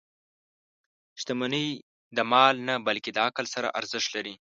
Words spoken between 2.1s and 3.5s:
د مال نه، بلکې د عقل